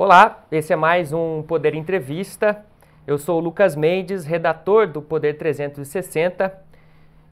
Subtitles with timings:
[0.00, 2.64] Olá, esse é mais um Poder Entrevista.
[3.04, 6.56] Eu sou o Lucas Mendes, redator do Poder 360,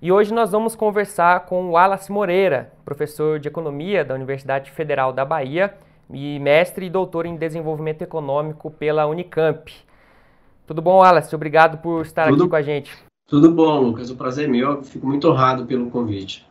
[0.02, 5.12] e hoje nós vamos conversar com o Wallace Moreira, professor de Economia da Universidade Federal
[5.12, 5.74] da Bahia
[6.10, 9.72] e mestre e doutor em Desenvolvimento Econômico pela Unicamp.
[10.66, 11.36] Tudo bom, Wallace?
[11.36, 12.92] Obrigado por estar Tudo, aqui com a gente.
[13.28, 14.10] Tudo bom, Lucas.
[14.10, 14.82] O prazer é meu.
[14.82, 16.44] Fico muito honrado pelo convite.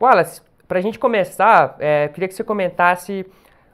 [0.00, 3.26] Wallace, para a gente começar, é, queria que você comentasse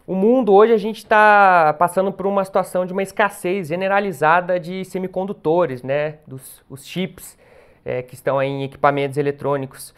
[0.06, 4.84] o mundo hoje a gente está passando por uma situação de uma escassez generalizada de
[4.84, 7.38] semicondutores, né, dos os chips
[7.84, 9.94] é, que estão em equipamentos eletrônicos.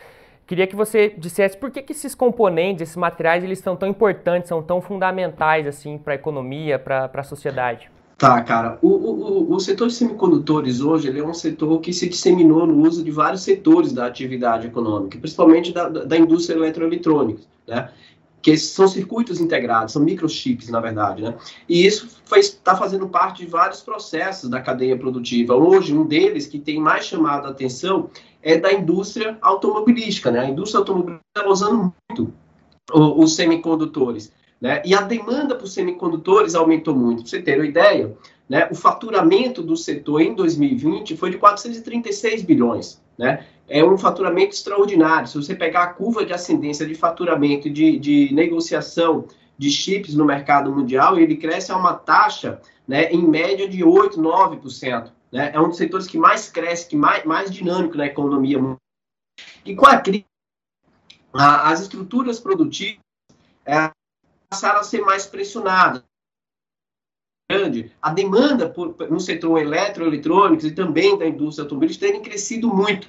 [0.47, 4.49] Queria que você dissesse por que, que esses componentes, esses materiais, eles são tão importantes,
[4.49, 7.91] são tão fundamentais assim para a economia, para a sociedade.
[8.17, 8.79] Tá, cara.
[8.81, 12.87] O, o, o setor de semicondutores hoje ele é um setor que se disseminou no
[12.87, 17.43] uso de vários setores da atividade econômica, principalmente da, da indústria eletroeletrônica.
[17.67, 17.91] Né?
[18.43, 21.35] Que são circuitos integrados, são microchips, na verdade, né?
[21.69, 25.55] E isso está fazendo parte de vários processos da cadeia produtiva.
[25.57, 28.09] Hoje, um deles que tem mais chamado a atenção
[28.43, 30.41] é da indústria automobilística, né?
[30.41, 32.33] A indústria automobilística está usando muito
[32.95, 34.81] os semicondutores, né?
[34.85, 37.23] E a demanda por semicondutores aumentou muito.
[37.23, 38.17] Para você ter uma ideia,
[38.49, 38.69] né?
[38.71, 43.45] O faturamento do setor em 2020 foi de 436 bilhões, né?
[43.69, 45.29] é um faturamento extraordinário.
[45.29, 49.27] Se você pegar a curva de ascendência de faturamento de, de negociação
[49.59, 54.21] de chips no mercado mundial, ele cresce a uma taxa, né, em média de 8,
[54.21, 55.11] 9%.
[55.33, 55.51] Né?
[55.53, 58.81] É um dos setores que mais cresce, que mais, mais dinâmico na economia mundial.
[59.65, 60.27] E com a crise,
[61.33, 63.01] a, as estruturas produtivas
[63.65, 63.91] é,
[64.49, 66.05] passaram a ser mais pressionadas.
[67.49, 73.09] Grande, a demanda por, no setor eletroeletrônicos e também da indústria automobilística tem crescido muito.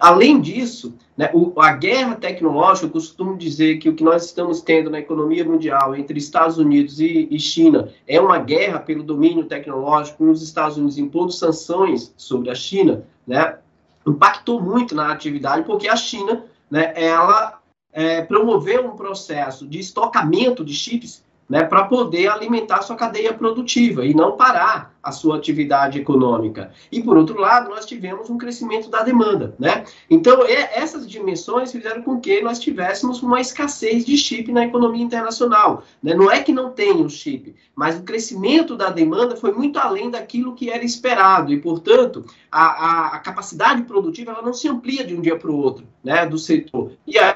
[0.00, 4.62] Além disso, né, o, a guerra tecnológica, eu costumo dizer que o que nós estamos
[4.62, 9.44] tendo na economia mundial entre Estados Unidos e, e China é uma guerra pelo domínio
[9.44, 13.58] tecnológico, os Estados Unidos impondo sanções sobre a China, né,
[14.06, 17.60] impactou muito na atividade, porque a China, né, ela
[17.92, 24.04] é, promoveu um processo de estocamento de chips né, para poder alimentar sua cadeia produtiva
[24.04, 26.72] e não parar a sua atividade econômica.
[26.90, 29.84] E por outro lado, nós tivemos um crescimento da demanda, né?
[30.08, 35.82] Então, essas dimensões fizeram com que nós tivéssemos uma escassez de chip na economia internacional.
[36.02, 36.14] Né?
[36.14, 40.10] Não é que não tenha o chip, mas o crescimento da demanda foi muito além
[40.10, 45.04] daquilo que era esperado e, portanto, a, a, a capacidade produtiva ela não se amplia
[45.04, 46.92] de um dia para o outro, né, do setor.
[47.06, 47.34] E aí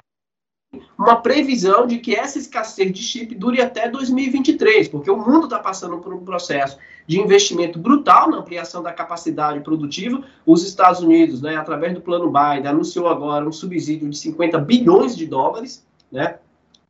[0.98, 5.58] uma previsão de que essa escassez de chip dure até 2023, porque o mundo está
[5.58, 10.22] passando por um processo de investimento brutal na ampliação da capacidade produtiva.
[10.44, 15.16] Os Estados Unidos, né, através do plano Biden, anunciou agora um subsídio de 50 bilhões
[15.16, 16.38] de dólares né,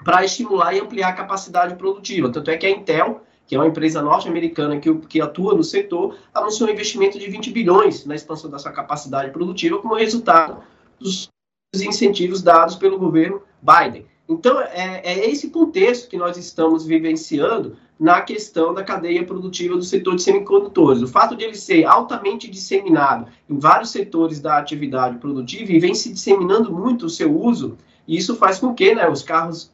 [0.03, 2.31] para estimular e ampliar a capacidade produtiva.
[2.31, 6.17] Tanto é que a Intel, que é uma empresa norte-americana que, que atua no setor,
[6.35, 10.63] anunciou um investimento de 20 bilhões na expansão da sua capacidade produtiva como resultado
[10.99, 11.31] dos
[11.75, 14.07] incentivos dados pelo governo Biden.
[14.29, 19.83] Então, é, é, esse contexto que nós estamos vivenciando na questão da cadeia produtiva do
[19.83, 21.03] setor de semicondutores.
[21.03, 25.95] O fato de ele ser altamente disseminado em vários setores da atividade produtiva e vem
[25.95, 27.77] se disseminando muito o seu uso,
[28.07, 29.73] isso faz com que né, os carros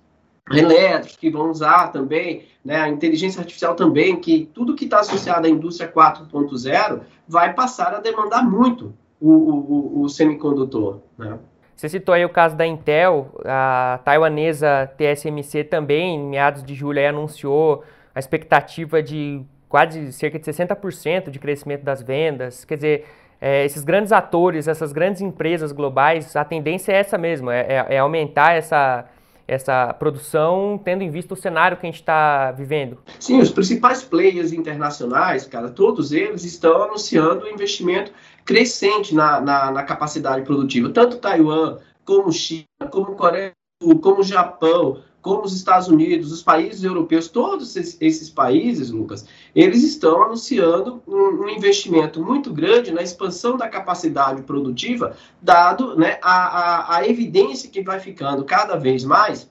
[0.50, 5.46] elétricos que vão usar também, né, a inteligência artificial também, que tudo que está associado
[5.46, 11.00] à indústria 4.0 vai passar a demandar muito o, o, o semicondutor.
[11.18, 11.38] Né?
[11.76, 17.00] Você citou aí o caso da Intel, a taiwanesa TSMC também, em meados de julho,
[17.00, 22.64] aí, anunciou a expectativa de quase cerca de 60% de crescimento das vendas.
[22.64, 23.06] Quer dizer,
[23.40, 27.86] é, esses grandes atores, essas grandes empresas globais, a tendência é essa mesmo, é, é,
[27.96, 29.04] é aumentar essa,
[29.46, 32.98] essa produção, tendo em vista o cenário que a gente está vivendo?
[33.18, 38.12] Sim, os principais players internacionais, cara, todos eles estão anunciando investimento
[38.44, 40.90] crescente na, na, na capacidade produtiva.
[40.90, 46.42] Tanto Taiwan, como China, como Coreia do Sul, como Japão, como os Estados Unidos, os
[46.42, 49.24] países europeus, todos esses países, Lucas,
[49.56, 56.18] eles estão anunciando um, um, investimento muito grande na expansão da capacidade produtiva, dado né,
[56.20, 59.48] a, a, a evidência que vai ficando cada vez mais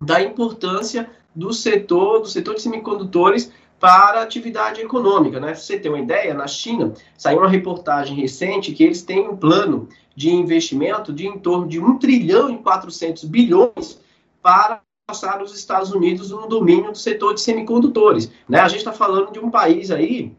[0.00, 5.38] da importância do setor, do setor de semicondutores para a atividade econômica.
[5.38, 5.54] Né?
[5.54, 9.88] você ter uma ideia, na China saiu uma reportagem recente que eles têm um plano
[10.16, 14.00] de investimento de em torno de 1 trilhão e 400 bilhões
[14.42, 18.32] para passar os Estados Unidos no domínio do setor de semicondutores.
[18.48, 18.58] Né?
[18.58, 20.34] A gente está falando de um país aí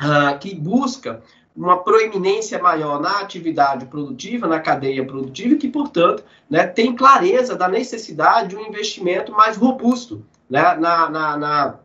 [0.00, 1.20] uh, que busca
[1.54, 7.56] uma proeminência maior na atividade produtiva, na cadeia produtiva, e que, portanto, né, tem clareza
[7.56, 11.78] da necessidade de um investimento mais robusto né, na, na, na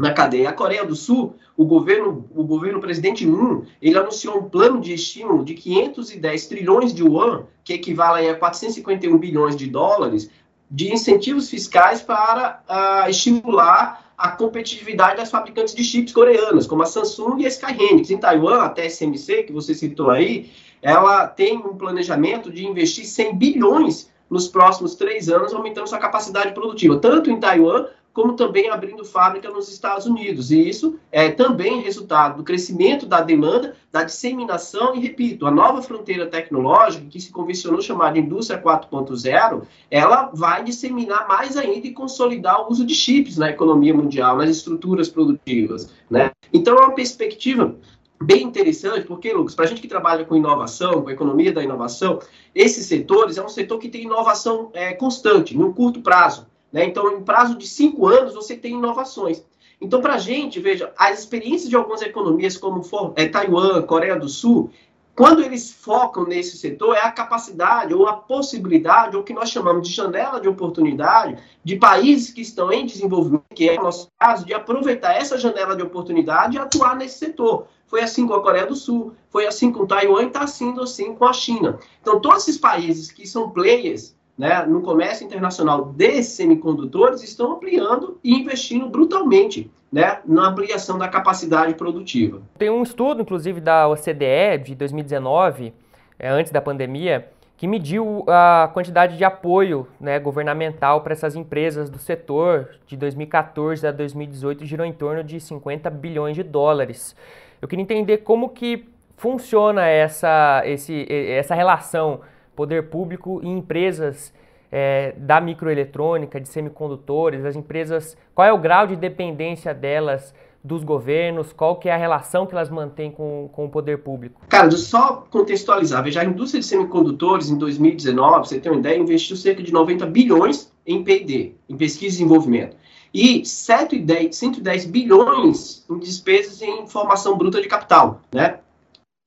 [0.00, 0.48] na cadeia.
[0.48, 4.94] A Coreia do Sul, o governo, o governo presidente Moon, ele anunciou um plano de
[4.94, 10.30] estímulo de 510 trilhões de yuan, que equivale a 451 bilhões de dólares,
[10.70, 16.86] de incentivos fiscais para uh, estimular a competitividade das fabricantes de chips coreanas, como a
[16.86, 18.10] Samsung e a Sky Hynix.
[18.10, 20.50] Em Taiwan, a TSMC, que você citou aí,
[20.82, 26.52] ela tem um planejamento de investir 100 bilhões nos próximos três anos, aumentando sua capacidade
[26.52, 30.50] produtiva, tanto em Taiwan como também abrindo fábrica nos Estados Unidos.
[30.50, 35.82] E isso é também resultado do crescimento da demanda, da disseminação e, repito, a nova
[35.82, 41.92] fronteira tecnológica, que se convencionou chamar de indústria 4.0, ela vai disseminar mais ainda e
[41.92, 45.92] consolidar o uso de chips na economia mundial, nas estruturas produtivas.
[46.08, 46.30] Né?
[46.52, 47.76] Então, é uma perspectiva
[48.22, 51.62] bem interessante, porque, Lucas, para a gente que trabalha com inovação, com a economia da
[51.62, 52.20] inovação,
[52.54, 56.46] esses setores é um setor que tem inovação é, constante, no curto prazo.
[56.72, 56.84] Né?
[56.84, 59.44] Então, em prazo de cinco anos, você tem inovações.
[59.80, 62.82] Então, para a gente, veja, as experiências de algumas economias, como
[63.16, 64.70] é, Taiwan, Coreia do Sul,
[65.16, 69.50] quando eles focam nesse setor, é a capacidade ou a possibilidade, ou o que nós
[69.50, 74.08] chamamos de janela de oportunidade, de países que estão em desenvolvimento, que é o nosso
[74.18, 77.66] caso, de aproveitar essa janela de oportunidade e atuar nesse setor.
[77.86, 81.14] Foi assim com a Coreia do Sul, foi assim com Taiwan e está sendo assim
[81.14, 81.78] com a China.
[82.00, 88.18] Então, todos esses países que são players né, no comércio internacional de semicondutores estão ampliando
[88.24, 92.40] e investindo brutalmente né, na ampliação da capacidade produtiva.
[92.56, 95.74] Tem um estudo, inclusive, da OCDE de 2019,
[96.18, 97.28] é, antes da pandemia,
[97.58, 103.86] que mediu a quantidade de apoio né, governamental para essas empresas do setor de 2014
[103.86, 107.14] a 2018 girou em torno de 50 bilhões de dólares.
[107.60, 108.88] Eu queria entender como que
[109.18, 112.22] funciona essa, esse, essa relação
[112.60, 114.34] poder público e empresas
[114.70, 120.84] é, da microeletrônica, de semicondutores, as empresas, qual é o grau de dependência delas dos
[120.84, 124.42] governos, qual que é a relação que elas mantêm com, com o poder público?
[124.46, 129.38] Cara, só contextualizar, veja, a indústria de semicondutores em 2019, você tem uma ideia, investiu
[129.38, 132.76] cerca de 90 bilhões em P&D, em pesquisa e desenvolvimento,
[133.14, 138.58] e 110, 110 bilhões em despesas em formação bruta de capital, né?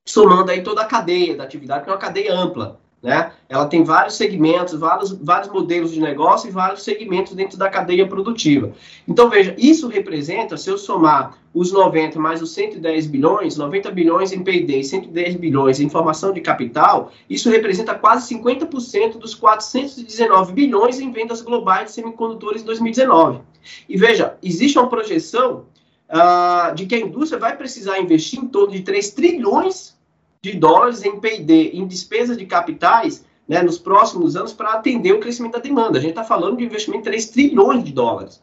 [0.06, 2.78] Somando aí toda a cadeia da atividade, que é uma cadeia ampla.
[3.04, 3.32] Né?
[3.50, 8.08] Ela tem vários segmentos, vários, vários modelos de negócio e vários segmentos dentro da cadeia
[8.08, 8.72] produtiva.
[9.06, 14.32] Então, veja, isso representa, se eu somar os 90 mais os 110 bilhões, 90 bilhões
[14.32, 20.54] em P&D e 110 bilhões em formação de capital, isso representa quase 50% dos 419
[20.54, 23.40] bilhões em vendas globais de semicondutores em 2019.
[23.86, 25.66] E veja, existe uma projeção
[26.08, 29.94] uh, de que a indústria vai precisar investir em torno de 3 trilhões
[30.44, 35.18] de dólares em P&D, em despesas de capitais, né, nos próximos anos para atender o
[35.18, 35.96] crescimento da demanda.
[35.98, 38.42] A gente está falando de investimento de 3 trilhões de dólares.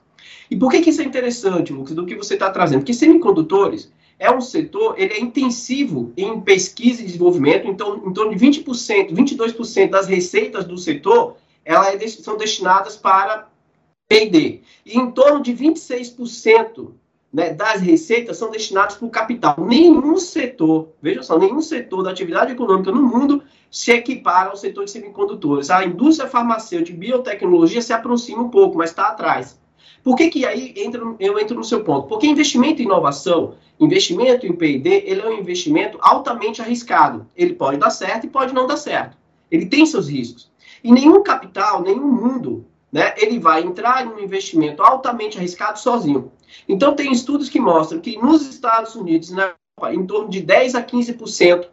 [0.49, 2.79] E por que, que isso é interessante, Lucas, do que você está trazendo?
[2.79, 8.35] Porque semicondutores é um setor, ele é intensivo em pesquisa e desenvolvimento, então em torno
[8.35, 13.47] de 20%, 22% das receitas do setor ela é, são destinadas para
[14.09, 14.61] P&D.
[14.87, 16.93] E em torno de 26%
[17.33, 19.55] né, das receitas são destinadas para o capital.
[19.57, 24.85] Nenhum setor, veja só, nenhum setor da atividade econômica no mundo se equipara ao setor
[24.85, 25.69] de semicondutores.
[25.69, 29.59] A indústria farmacêutica e biotecnologia se aproxima um pouco, mas está atrás.
[30.03, 32.07] Por que, que aí entra, eu entro no seu ponto?
[32.07, 37.27] Porque investimento em inovação, investimento em P&D, ele é um investimento altamente arriscado.
[37.35, 39.15] Ele pode dar certo e pode não dar certo.
[39.49, 40.51] Ele tem seus riscos.
[40.83, 46.31] E nenhum capital, nenhum mundo né, ele vai entrar em um investimento altamente arriscado sozinho.
[46.67, 50.75] Então, tem estudos que mostram que nos Estados Unidos, na Europa, em torno de 10
[50.75, 51.67] a 15%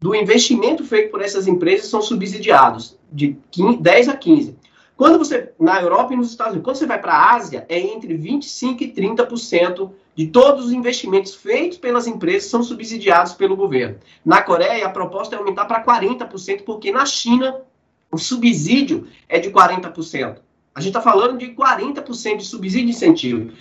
[0.00, 4.58] do investimento feito por essas empresas são subsidiados, de 15, 10 a 15.
[4.96, 7.78] Quando você, na Europa e nos Estados Unidos, quando você vai para a Ásia, é
[7.78, 13.98] entre 25% e 30% de todos os investimentos feitos pelas empresas são subsidiados pelo governo.
[14.24, 17.60] Na Coreia, a proposta é aumentar para 40%, porque na China
[18.12, 20.36] o subsídio é de 40%.
[20.74, 23.52] A gente está falando de 40% de subsídio de incentivo.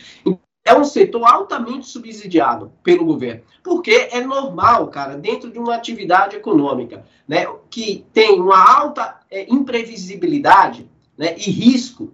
[0.66, 3.44] É um setor altamente subsidiado pelo governo.
[3.62, 9.46] Porque é normal, cara, dentro de uma atividade econômica, né, que tem uma alta é,
[9.54, 12.14] imprevisibilidade né, e risco,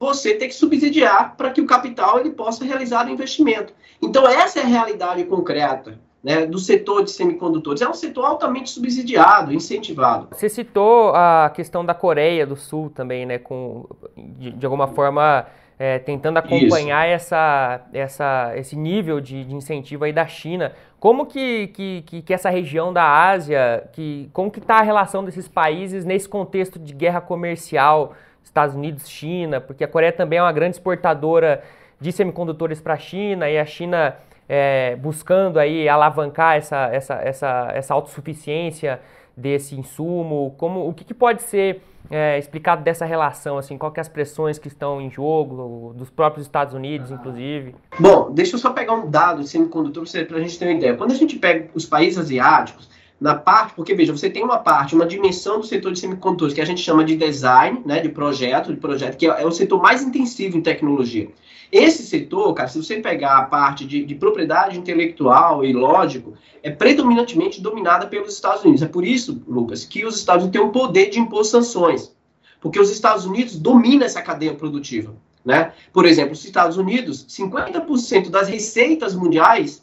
[0.00, 3.72] você tem que subsidiar para que o capital ele possa realizar o investimento.
[4.00, 7.82] Então, essa é a realidade concreta né, do setor de semicondutores.
[7.82, 10.28] É um setor altamente subsidiado, incentivado.
[10.32, 15.46] Você citou a questão da Coreia do Sul também, né, com, de, de alguma forma
[15.78, 20.72] é, tentando acompanhar essa, essa, esse nível de, de, incentivo aí da China.
[20.98, 25.46] Como que, que, que, essa região da Ásia, que, como que está a relação desses
[25.46, 30.52] países nesse contexto de guerra comercial, Estados Unidos, China, porque a Coreia também é uma
[30.52, 31.62] grande exportadora
[32.00, 34.16] de semicondutores para a China e a China
[34.48, 39.00] é, buscando aí alavancar essa, essa, essa, essa autossuficiência
[39.36, 40.54] desse insumo?
[40.56, 43.58] Como, o que, que pode ser é, explicado dessa relação?
[43.58, 47.74] Assim, qual que é as pressões que estão em jogo, dos próprios Estados Unidos, inclusive?
[47.98, 50.94] Bom, deixa eu só pegar um dado de semicondutor para a gente ter uma ideia.
[50.94, 52.88] Quando a gente pega os países asiáticos,
[53.24, 56.60] na parte, porque veja, você tem uma parte, uma dimensão do setor de semicondutores que
[56.60, 59.80] a gente chama de design, né, de projeto, de projeto, que é, é o setor
[59.80, 61.30] mais intensivo em tecnologia.
[61.72, 66.68] Esse setor, cara, se você pegar a parte de, de, propriedade intelectual e lógico, é
[66.68, 68.82] predominantemente dominada pelos Estados Unidos.
[68.82, 72.14] É por isso, Lucas, que os Estados Unidos têm o poder de impor sanções.
[72.60, 75.16] Porque os Estados Unidos dominam essa cadeia produtiva.
[75.42, 75.72] Né?
[75.94, 79.82] Por exemplo, os Estados Unidos, 50% das receitas mundiais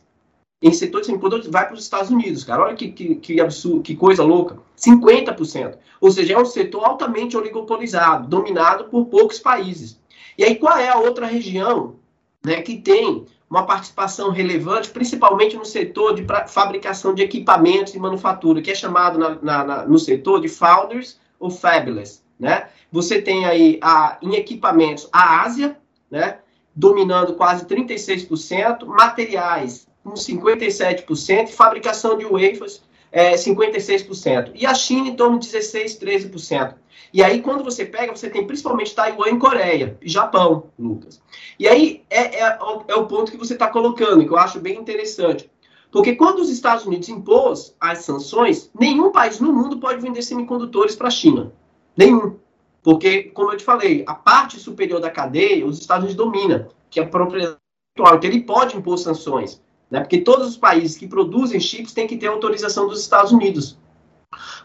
[0.61, 2.63] em setor de semicondutores vai para os Estados Unidos, cara.
[2.63, 4.59] Olha que, que, que, absurdo, que coisa louca.
[4.77, 5.75] 50%.
[5.99, 9.99] Ou seja, é um setor altamente oligopolizado, dominado por poucos países.
[10.37, 11.95] E aí, qual é a outra região
[12.43, 18.61] né, que tem uma participação relevante, principalmente no setor de fabricação de equipamentos e manufatura,
[18.61, 22.69] que é chamado na, na, na, no setor de founders ou fabulous, né?
[22.91, 25.77] Você tem aí a, em equipamentos a Ásia,
[26.09, 26.39] né,
[26.73, 32.81] dominando quase 36%, materiais com 57%, fabricação de wafers
[33.11, 36.75] é, 56%, e a China em torno de 16, 13%.
[37.13, 41.21] E aí, quando você pega, você tem principalmente Taiwan e Coreia, e Japão, Lucas.
[41.59, 44.77] E aí é, é, é o ponto que você está colocando, que eu acho bem
[44.77, 45.51] interessante.
[45.91, 50.95] Porque quando os Estados Unidos impôs as sanções, nenhum país no mundo pode vender semicondutores
[50.95, 51.51] para a China.
[51.97, 52.37] Nenhum.
[52.81, 56.99] Porque, como eu te falei, a parte superior da cadeia, os Estados Unidos domina, que
[56.99, 57.57] é propriedade.
[57.93, 59.61] Então, ele pode impor sanções.
[59.91, 59.99] Né?
[59.99, 63.77] Porque todos os países que produzem chips têm que ter autorização dos Estados Unidos.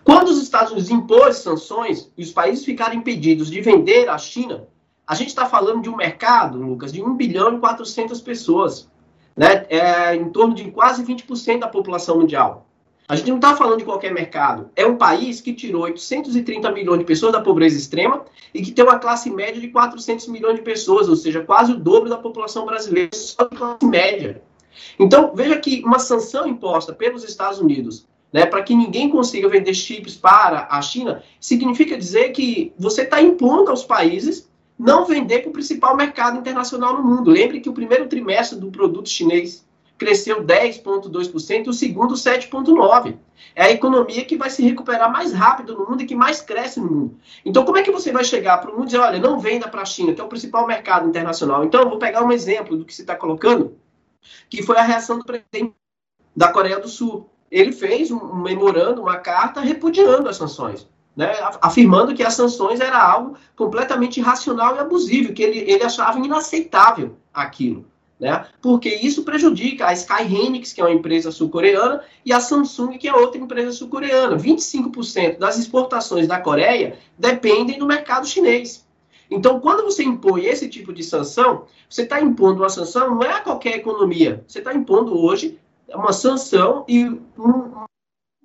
[0.04, 4.68] Quando os Estados Unidos impôs sanções e os países ficaram impedidos de vender à China,
[5.04, 8.88] a gente está falando de um mercado, Lucas, de 1 bilhão e 400 pessoas,
[9.37, 9.66] né?
[9.68, 12.66] É, em torno de quase 20% da população mundial.
[13.09, 14.68] A gente não está falando de qualquer mercado.
[14.75, 18.85] É um país que tirou 830 milhões de pessoas da pobreza extrema e que tem
[18.85, 22.66] uma classe média de 400 milhões de pessoas, ou seja, quase o dobro da população
[22.66, 24.42] brasileira só de classe média.
[24.99, 29.75] Então, veja que uma sanção imposta pelos Estados Unidos né, para que ninguém consiga vender
[29.75, 35.49] chips para a China, significa dizer que você está impondo aos países não vender para
[35.49, 37.30] o principal mercado internacional no mundo.
[37.30, 39.64] Lembre que o primeiro trimestre do produto chinês
[39.97, 43.14] cresceu 10,2% e o segundo 7,9%.
[43.54, 46.78] É a economia que vai se recuperar mais rápido no mundo e que mais cresce
[46.78, 47.18] no mundo.
[47.42, 49.66] Então, como é que você vai chegar para o mundo e dizer, olha, não venda
[49.66, 51.64] para a China, que é o principal mercado internacional?
[51.64, 53.75] Então, eu vou pegar um exemplo do que você está colocando,
[54.49, 55.75] que foi a reação do presidente
[56.35, 62.14] da Coreia do Sul ele fez um memorando, uma carta repudiando as sanções, né, afirmando
[62.14, 67.87] que as sanções era algo completamente irracional e abusivo, que ele, ele achava inaceitável aquilo.
[68.18, 72.97] Né, porque isso prejudica a Sky Hynix, que é uma empresa sul-coreana, e a Samsung,
[72.97, 74.38] que é outra empresa sul-coreana.
[74.38, 78.86] 25% das exportações da Coreia dependem do mercado chinês.
[79.30, 83.33] Então, quando você impõe esse tipo de sanção, você está impondo uma sanção, não é
[83.33, 84.45] a qualquer economia.
[84.47, 87.85] Você está impondo hoje uma sanção e um,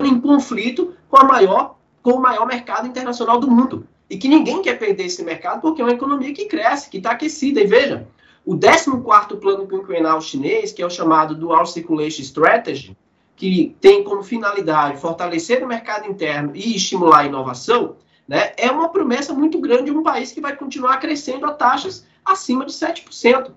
[0.02, 3.88] em conflito com, a maior, com o maior mercado internacional do mundo.
[4.10, 7.12] E que ninguém quer perder esse mercado porque é uma economia que cresce, que está
[7.12, 7.62] aquecida.
[7.62, 8.08] E veja,
[8.46, 12.98] o 14º plano quinquenal chinês, que é o chamado Dual Circulation Strategy,
[13.36, 17.96] que tem como finalidade fortalecer o mercado interno e estimular a inovação,
[18.28, 22.06] né, é uma promessa muito grande de um país que vai continuar crescendo a taxas
[22.24, 23.52] acima de 7%.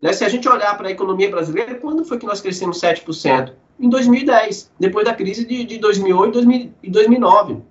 [0.00, 0.12] Né?
[0.12, 3.52] Se a gente olhar para a economia brasileira, quando foi que nós crescemos 7%?
[3.78, 6.40] Em 2010, depois da crise de, de 2008
[6.82, 7.62] e 2009.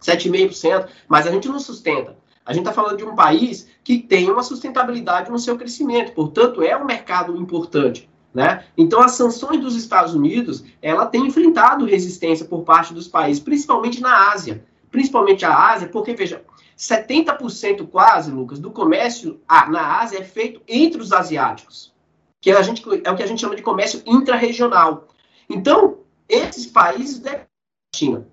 [0.00, 2.16] 7,5%, mas a gente não sustenta.
[2.46, 6.62] A gente está falando de um país que tem uma sustentabilidade no seu crescimento, portanto,
[6.62, 8.08] é um mercado importante.
[8.32, 8.64] Né?
[8.76, 14.00] Então, as sanções dos Estados Unidos, ela tem enfrentado resistência por parte dos países, principalmente
[14.00, 14.64] na Ásia.
[14.90, 16.44] Principalmente a Ásia, porque, veja,
[16.76, 21.92] 70% quase, Lucas, do comércio na Ásia é feito entre os asiáticos,
[22.40, 25.08] que a gente, é o que a gente chama de comércio intrarregional.
[25.50, 28.28] Então, esses países dependem da China.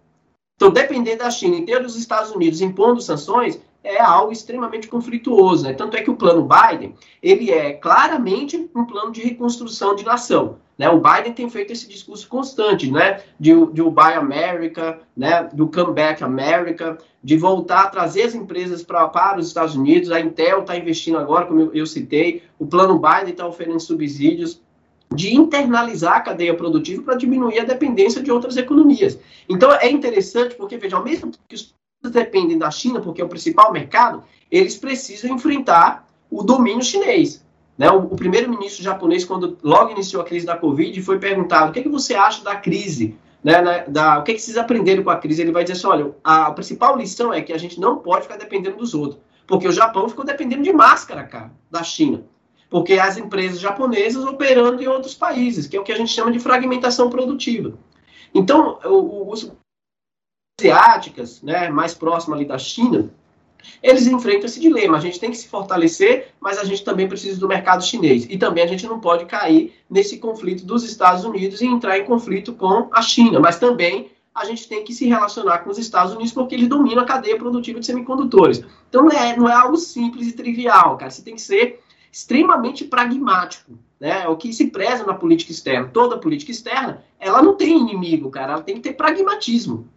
[0.55, 5.63] Então, depender da China e ter os Estados Unidos impondo sanções é algo extremamente conflituoso.
[5.63, 5.73] Né?
[5.73, 10.57] Tanto é que o plano Biden ele é claramente um plano de reconstrução de nação.
[10.77, 10.89] Né?
[10.89, 13.21] O Biden tem feito esse discurso constante, né?
[13.39, 15.47] De, de o Buy America, né?
[15.53, 20.11] do Comeback America, de voltar a trazer as empresas pra, para os Estados Unidos.
[20.11, 24.61] A Intel está investindo agora, como eu, eu citei, o plano Biden está oferecendo subsídios
[25.13, 29.17] de internalizar a cadeia produtiva para diminuir a dependência de outras economias.
[29.47, 31.73] Então é interessante porque, veja, ao mesmo tempo que os
[32.09, 37.43] dependem da China, porque é o principal mercado, eles precisam enfrentar o domínio chinês.
[37.77, 37.89] Né?
[37.91, 41.79] O, o primeiro-ministro japonês, quando logo iniciou a crise da Covid, foi perguntado: o que,
[41.79, 43.15] é que você acha da crise?
[43.43, 45.41] Né, da, o que, é que vocês aprenderam com a crise?
[45.41, 48.23] Ele vai dizer assim: olha, a, a principal lição é que a gente não pode
[48.23, 49.21] ficar dependendo dos outros.
[49.45, 52.23] Porque o Japão ficou dependendo de máscara, cara, da China.
[52.69, 56.31] Porque as empresas japonesas operando em outros países, que é o que a gente chama
[56.31, 57.73] de fragmentação produtiva.
[58.33, 59.51] Então, os
[60.59, 63.09] asiáticas, né, mais próximo ali da China,
[63.83, 64.97] eles enfrentam esse dilema.
[64.97, 68.25] A gente tem que se fortalecer, mas a gente também precisa do mercado chinês.
[68.29, 72.05] E também a gente não pode cair nesse conflito dos Estados Unidos e entrar em
[72.05, 73.39] conflito com a China.
[73.39, 77.03] Mas também a gente tem que se relacionar com os Estados Unidos porque eles dominam
[77.03, 78.63] a cadeia produtiva de semicondutores.
[78.87, 81.11] Então não é, não é algo simples e trivial, cara.
[81.11, 81.81] Você tem que ser
[82.11, 83.73] extremamente pragmático.
[83.99, 84.23] Né?
[84.23, 85.89] É o que se preza na política externa.
[85.91, 88.53] Toda política externa, ela não tem inimigo, cara.
[88.53, 89.89] Ela tem que ter pragmatismo.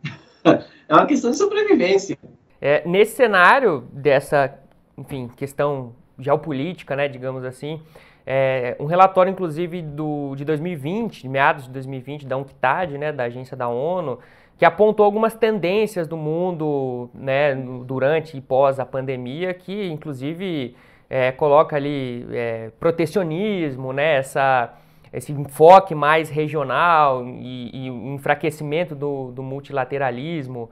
[0.89, 2.19] É uma questão de sobrevivência.
[2.61, 4.59] É, nesse cenário dessa,
[4.97, 7.81] enfim, questão geopolítica, né, digamos assim,
[8.27, 13.25] é, um relatório, inclusive, do, de 2020, de meados de 2020, da UNCTAD, né, da
[13.25, 14.19] agência da ONU,
[14.59, 20.77] que apontou algumas tendências do mundo né, durante e pós a pandemia, que, inclusive,
[21.09, 24.75] é, coloca ali é, protecionismo, né, essa,
[25.13, 30.71] esse enfoque mais regional e, e enfraquecimento do, do multilateralismo.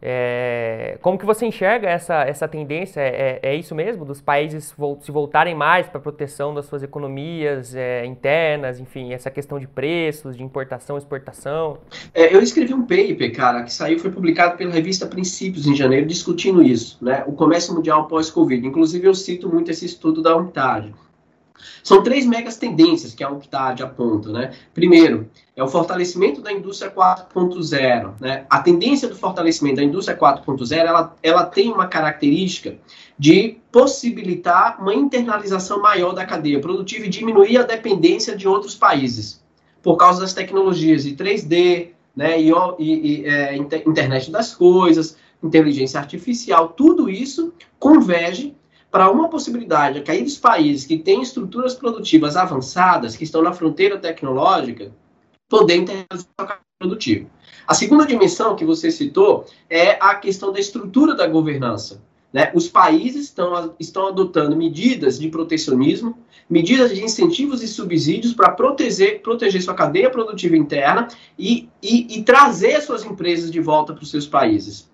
[0.00, 3.00] É, como que você enxerga essa, essa tendência?
[3.00, 4.04] É, é, é isso mesmo?
[4.04, 9.30] Dos países se voltarem mais para a proteção das suas economias é, internas, enfim, essa
[9.30, 11.78] questão de preços, de importação, exportação?
[12.12, 16.06] É, eu escrevi um paper, cara, que saiu, foi publicado pela revista Princípios em janeiro,
[16.06, 17.24] discutindo isso, né?
[17.26, 18.66] O comércio mundial pós-Covid.
[18.66, 20.92] Inclusive, eu cito muito esse estudo da UNTAD.
[21.82, 24.30] São três megas tendências que a UNCTAD aponta.
[24.30, 24.52] Né?
[24.74, 28.14] Primeiro, é o fortalecimento da indústria 4.0.
[28.20, 28.44] Né?
[28.48, 32.76] A tendência do fortalecimento da indústria 4.0 ela, ela tem uma característica
[33.18, 39.42] de possibilitar uma internalização maior da cadeia produtiva e diminuir a dependência de outros países,
[39.82, 46.00] por causa das tecnologias de 3D, né, e, e, e é, internet das coisas, inteligência
[46.00, 48.55] artificial, tudo isso converge
[48.96, 53.98] para uma possibilidade, que os países que têm estruturas produtivas avançadas, que estão na fronteira
[53.98, 54.90] tecnológica,
[55.50, 57.30] poder internalizar o capital produtivo.
[57.68, 62.02] A segunda dimensão que você citou é a questão da estrutura da governança.
[62.32, 62.50] Né?
[62.54, 66.16] Os países estão, estão adotando medidas de protecionismo,
[66.48, 72.22] medidas de incentivos e subsídios para proteger, proteger sua cadeia produtiva interna e, e, e
[72.22, 74.88] trazer suas empresas de volta para os seus países.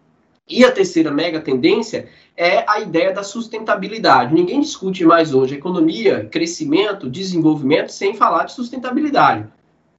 [0.49, 4.35] E a terceira mega tendência é a ideia da sustentabilidade.
[4.35, 9.49] Ninguém discute mais hoje economia, crescimento, desenvolvimento sem falar de sustentabilidade.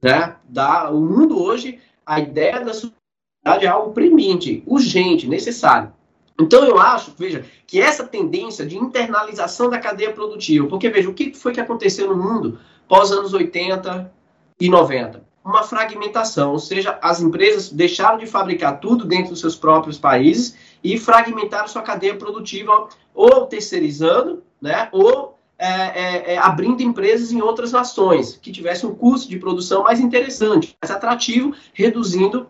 [0.02, 0.36] Né?
[0.48, 5.92] Da, o mundo hoje, a ideia da sustentabilidade é algo premente, urgente, necessário.
[6.38, 11.14] Então eu acho, veja, que essa tendência de internalização da cadeia produtiva, porque veja, o
[11.14, 14.12] que foi que aconteceu no mundo pós anos 80
[14.60, 15.24] e 90?
[15.44, 20.56] Uma fragmentação, ou seja, as empresas deixaram de fabricar tudo dentro dos seus próprios países
[20.82, 27.42] e fragmentaram sua cadeia produtiva ou terceirizando, né, ou é, é, é, abrindo empresas em
[27.42, 32.48] outras nações que tivessem um custo de produção mais interessante, mais atrativo, reduzindo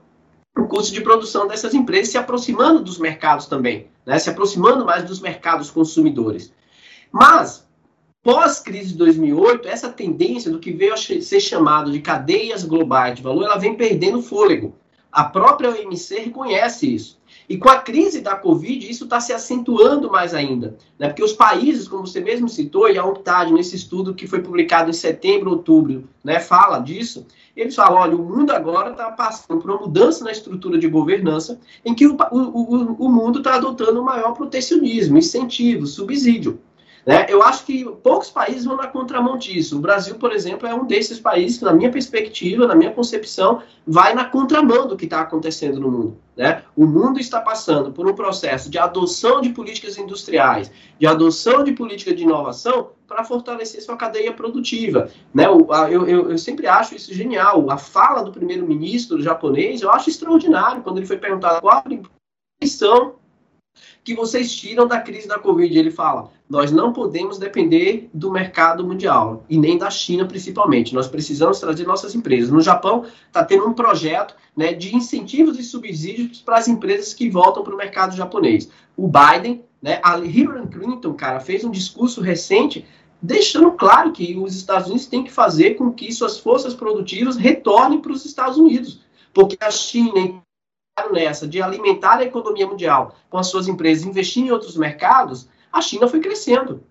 [0.57, 5.02] o custo de produção dessas empresas, se aproximando dos mercados também, né, se aproximando mais
[5.02, 6.52] dos mercados consumidores.
[7.11, 7.66] Mas
[8.24, 13.22] Pós-crise de 2008, essa tendência do que veio a ser chamado de cadeias globais de
[13.22, 14.74] valor, ela vem perdendo fôlego.
[15.12, 17.18] A própria OMC reconhece isso.
[17.46, 20.74] E com a crise da Covid, isso está se acentuando mais ainda.
[20.98, 21.08] Né?
[21.08, 24.88] Porque os países, como você mesmo citou, e a UNCTAD, nesse estudo que foi publicado
[24.88, 29.70] em setembro, outubro, né, fala disso, eles falam, olha, o mundo agora está passando por
[29.70, 34.04] uma mudança na estrutura de governança, em que o, o, o mundo está adotando um
[34.04, 36.58] maior protecionismo, incentivo, subsídio.
[37.07, 37.27] Né?
[37.29, 39.77] Eu acho que poucos países vão na contramão disso.
[39.77, 43.62] O Brasil, por exemplo, é um desses países que, na minha perspectiva, na minha concepção,
[43.87, 46.19] vai na contramão do que está acontecendo no mundo.
[46.37, 46.62] Né?
[46.75, 51.73] O mundo está passando por um processo de adoção de políticas industriais, de adoção de
[51.73, 55.11] política de inovação para fortalecer sua cadeia produtiva.
[55.33, 55.47] Né?
[55.47, 57.71] Eu, eu, eu, sempre acho isso genial.
[57.71, 61.85] A fala do primeiro-ministro japonês eu acho extraordinário quando ele foi perguntado qual a
[62.62, 63.17] lição
[64.05, 65.77] que vocês tiram da crise da Covid.
[65.77, 70.95] Ele fala: nós não podemos depender do mercado mundial e nem da China principalmente.
[70.95, 72.51] Nós precisamos trazer nossas empresas.
[72.51, 77.31] No Japão está tendo um projeto né, de incentivos e subsídios para as empresas que
[77.31, 78.71] voltam para o mercado japonês.
[78.95, 82.85] O Biden, né, a Hillary Clinton, cara, fez um discurso recente
[83.23, 87.99] deixando claro que os Estados Unidos têm que fazer com que suas forças produtivas retornem
[87.99, 89.01] para os Estados Unidos,
[89.33, 90.43] porque a China
[91.11, 95.80] nessa de alimentar a economia mundial com as suas empresas, investir em outros mercados, a
[95.80, 96.85] China foi crescendo.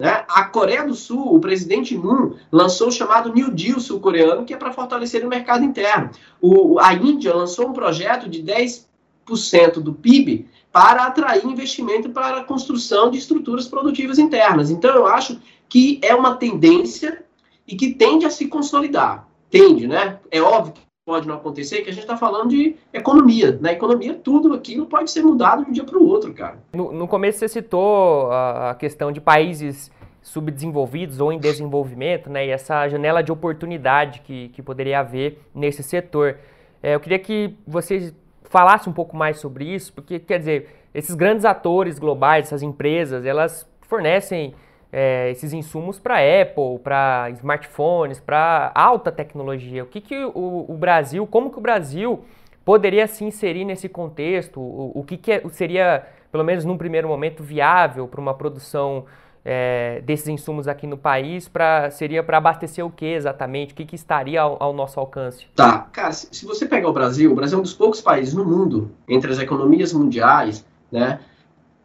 [0.00, 0.24] Né?
[0.28, 4.56] A Coreia do Sul, o presidente Moon, lançou o chamado New Deal sul-coreano, que é
[4.56, 6.10] para fortalecer o mercado interno.
[6.40, 12.44] O, a Índia lançou um projeto de 10% do PIB para atrair investimento para a
[12.44, 14.70] construção de estruturas produtivas internas.
[14.70, 17.24] Então, eu acho que é uma tendência
[17.66, 19.26] e que tende a se consolidar.
[19.50, 20.20] Tende, né?
[20.30, 23.58] É óbvio que pode não acontecer, que a gente está falando de economia.
[23.62, 26.58] Na economia, tudo aquilo pode ser mudado de um dia para o outro, cara.
[26.74, 29.90] No, no, começo você citou a, a questão de países
[30.20, 32.46] subdesenvolvidos ou em desenvolvimento, né?
[32.46, 36.36] E essa janela de oportunidade que, que poderia haver nesse setor.
[36.82, 41.14] É, eu queria que você falasse um pouco mais sobre isso, porque, quer dizer, esses
[41.14, 44.52] grandes atores globais, essas empresas, elas fornecem
[44.92, 49.84] é, esses insumos para Apple, para smartphones, para alta tecnologia.
[49.84, 52.24] O que, que o, o, Brasil, como que o Brasil
[52.64, 54.60] poderia se inserir nesse contexto?
[54.60, 59.04] O, o que, que é, seria, pelo menos num primeiro momento, viável para uma produção
[59.44, 61.48] é, desses insumos aqui no país?
[61.48, 63.74] Pra, seria para abastecer o que exatamente?
[63.74, 65.46] O que, que estaria ao, ao, nosso alcance?
[65.54, 68.32] Tá, cara, se, se você pegar o Brasil, o Brasil é um dos poucos países
[68.32, 71.20] no mundo, entre as economias mundiais, né?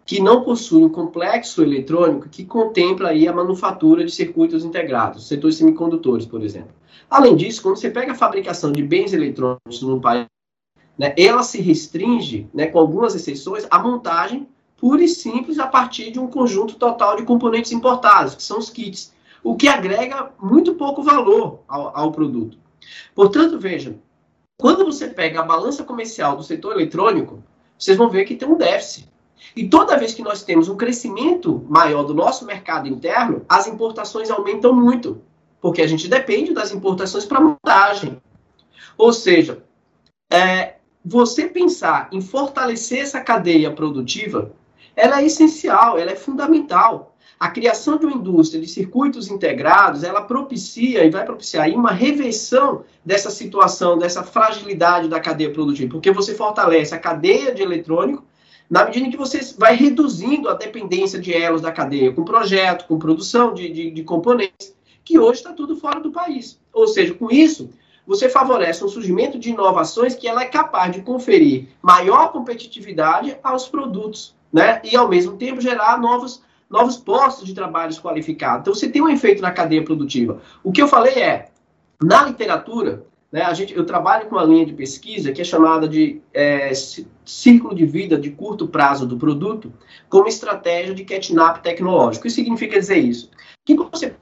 [0.06, 5.58] Que não possui um complexo eletrônico que contempla aí a manufatura de circuitos integrados, setores
[5.58, 6.74] semicondutores, por exemplo.
[7.10, 10.26] Além disso, quando você pega a fabricação de bens eletrônicos no país,
[10.98, 16.12] né, ela se restringe, né, com algumas exceções, à montagem pura e simples a partir
[16.12, 20.76] de um conjunto total de componentes importados, que são os kits, o que agrega muito
[20.76, 22.58] pouco valor ao, ao produto.
[23.16, 23.96] Portanto, veja,
[24.60, 27.42] quando você pega a balança comercial do setor eletrônico,
[27.78, 29.13] vocês vão ver que tem um déficit.
[29.56, 34.32] E toda vez que nós temos um crescimento maior do nosso mercado interno, as importações
[34.32, 35.22] aumentam muito,
[35.62, 38.22] porque a gente depende das importações para montagem.
[38.98, 39.64] Ou seja,
[40.32, 44.52] é, você pensar em fortalecer essa cadeia produtiva,
[44.96, 47.16] ela é essencial, ela é fundamental.
[47.40, 52.84] A criação de uma indústria de circuitos integrados, ela propicia e vai propiciar uma reversão
[53.04, 58.24] dessa situação, dessa fragilidade da cadeia produtiva, porque você fortalece a cadeia de eletrônico,
[58.70, 62.88] na medida em que você vai reduzindo a dependência de elos da cadeia, com projeto,
[62.88, 64.74] com produção de, de, de componentes,
[65.04, 66.60] que hoje está tudo fora do país.
[66.72, 67.70] Ou seja, com isso,
[68.06, 73.68] você favorece o surgimento de inovações que ela é capaz de conferir maior competitividade aos
[73.68, 74.82] produtos, né?
[74.84, 78.62] E ao mesmo tempo gerar novos, novos postos de trabalhos qualificados.
[78.62, 80.42] Então você tem um efeito na cadeia produtiva.
[80.64, 81.50] O que eu falei é,
[82.02, 85.88] na literatura, né, a gente, eu trabalho com uma linha de pesquisa que é chamada
[85.88, 86.72] de é,
[87.26, 89.74] círculo de vida de curto prazo do produto
[90.08, 92.28] como estratégia de catch-up tecnológico.
[92.28, 93.32] O que significa dizer isso?
[93.66, 94.16] Que você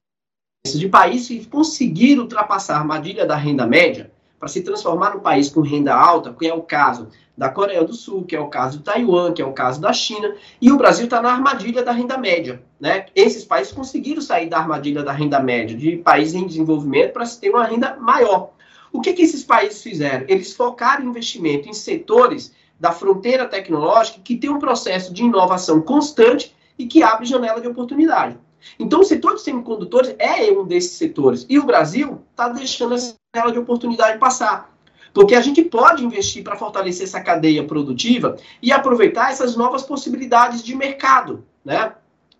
[0.63, 5.49] de países que conseguiram ultrapassar a armadilha da renda média para se transformar num país
[5.49, 8.77] com renda alta, que é o caso da Coreia do Sul, que é o caso
[8.77, 11.91] de Taiwan, que é o caso da China, e o Brasil está na armadilha da
[11.91, 12.63] renda média.
[12.79, 13.07] Né?
[13.13, 17.41] Esses países conseguiram sair da armadilha da renda média, de países em desenvolvimento, para se
[17.41, 18.51] ter uma renda maior.
[18.91, 20.25] O que, que esses países fizeram?
[20.27, 26.55] Eles focaram investimento em setores da fronteira tecnológica que tem um processo de inovação constante
[26.77, 28.37] e que abre janela de oportunidade.
[28.77, 31.45] Então, o setor de semicondutores é um desses setores.
[31.49, 34.71] E o Brasil está deixando essa janela de oportunidade passar.
[35.13, 40.63] Porque a gente pode investir para fortalecer essa cadeia produtiva e aproveitar essas novas possibilidades
[40.63, 41.93] de mercado, né?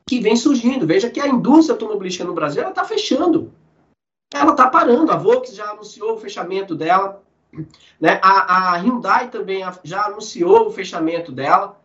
[0.07, 0.87] Que vem surgindo.
[0.87, 3.51] Veja que a indústria automobilística no Brasil está fechando
[4.34, 5.12] ela está parando.
[5.12, 7.22] A Volkswagen já anunciou o fechamento dela.
[8.00, 8.20] Né?
[8.22, 11.80] A, a, Hyundai também já anunciou o fechamento dela.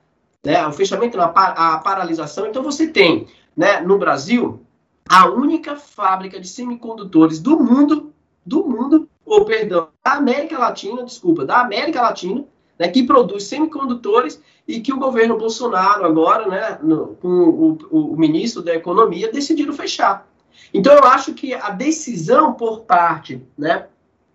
[0.44, 0.66] Né?
[0.66, 2.46] O fechamento, a, a paralisação.
[2.46, 4.60] Então, você tem né, no Brasil
[5.08, 8.12] a única fábrica de semicondutores do mundo,
[8.44, 12.44] do mundo, ou perdão, da América Latina, desculpa, da América Latina,
[12.78, 18.12] né, que produz semicondutores e que o governo Bolsonaro agora, né, no, com o, o,
[18.12, 20.28] o ministro da Economia, decidiram fechar.
[20.72, 23.86] Então, eu acho que a decisão por parte né,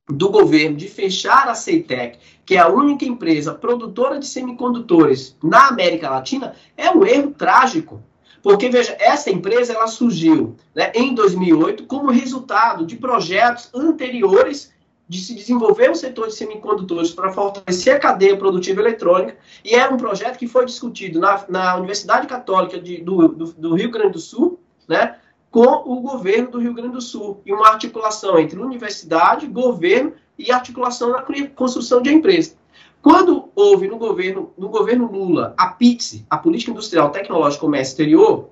[0.07, 5.67] do governo de fechar a Ceitec, que é a única empresa produtora de semicondutores na
[5.67, 8.01] América Latina, é um erro trágico.
[8.41, 14.73] Porque, veja, essa empresa ela surgiu né, em 2008 como resultado de projetos anteriores
[15.07, 19.93] de se desenvolver o setor de semicondutores para fortalecer a cadeia produtiva eletrônica, e era
[19.93, 24.13] um projeto que foi discutido na, na Universidade Católica de, do, do, do Rio Grande
[24.13, 24.57] do Sul,
[24.88, 25.17] né,
[25.51, 30.49] com o governo do Rio Grande do Sul e uma articulação entre universidade, governo e
[30.49, 32.55] articulação na construção de empresa.
[33.01, 37.91] Quando houve no governo, no governo Lula a PIX, a Política Industrial Tecnológica e Comércio
[37.91, 38.49] Exterior,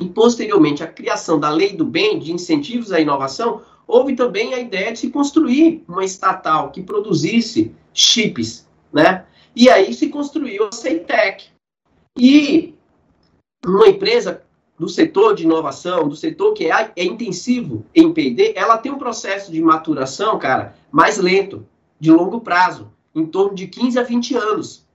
[0.00, 4.60] e posteriormente a criação da Lei do Bem de incentivos à inovação, houve também a
[4.60, 9.26] ideia de se construir uma estatal que produzisse chips, né?
[9.54, 11.46] E aí se construiu a Ceitec.
[12.16, 12.74] E
[13.66, 14.42] uma empresa
[14.78, 18.98] do setor de inovação, do setor que é, é intensivo em P&D, ela tem um
[18.98, 21.66] processo de maturação, cara, mais lento,
[21.98, 24.86] de longo prazo, em torno de 15 a 20 anos.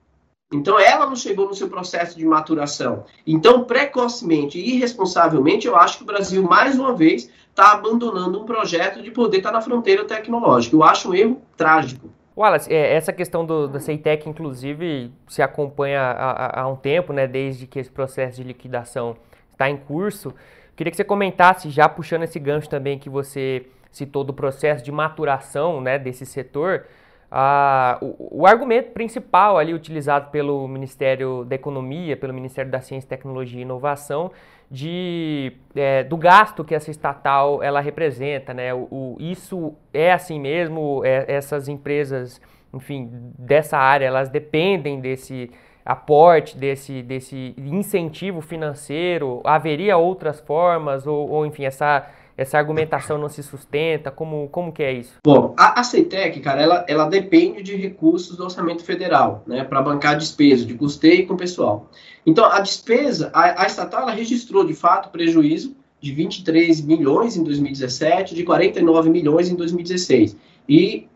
[0.52, 3.04] Então, ela não chegou no seu processo de maturação.
[3.26, 8.44] Então, precocemente e irresponsavelmente, eu acho que o Brasil, mais uma vez, está abandonando um
[8.44, 10.76] projeto de poder estar tá na fronteira tecnológica.
[10.76, 12.08] Eu acho um erro trágico.
[12.36, 17.26] Wallace, é, essa questão do, da CEITEC, inclusive, se acompanha há, há, um tempo, né,
[17.26, 19.16] desde que esse processo de liquidação
[19.54, 20.34] está em curso.
[20.76, 24.90] Queria que você comentasse, já puxando esse gancho também que você citou do processo de
[24.90, 26.84] maturação né, desse setor,
[27.30, 33.08] ah, o, o, argumento principal ali utilizado pelo Ministério da Economia, pelo Ministério da Ciência,
[33.08, 34.30] Tecnologia e Inovação,
[34.70, 38.72] de, é, do gasto que essa estatal ela representa, né?
[38.72, 42.40] O, o, isso é assim mesmo, é, essas empresas,
[42.72, 45.50] enfim, dessa área, elas dependem desse
[45.84, 53.28] aporte, desse, desse incentivo financeiro, haveria outras formas, ou, ou enfim, essa essa argumentação não
[53.28, 54.10] se sustenta?
[54.10, 55.14] Como, como que é isso?
[55.24, 59.80] Bom, a, a CETEC, cara, ela, ela depende de recursos do orçamento federal, né, para
[59.80, 61.88] bancar despesa de custeio com pessoal.
[62.26, 67.44] Então, a despesa, a, a estatal, ela registrou, de fato, prejuízo de 23 milhões em
[67.44, 70.36] 2017, de 49 milhões em 2016.
[70.68, 71.06] E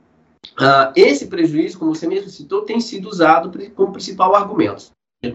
[0.60, 4.90] uh, esse prejuízo, como você mesmo citou, tem sido usado como principal argumento.
[5.22, 5.28] A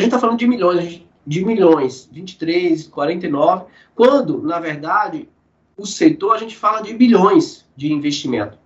[0.00, 5.28] gente está falando de milhões, de milhões, 23, 49, quando, na verdade,
[5.76, 8.58] o setor a gente fala de bilhões de investimento.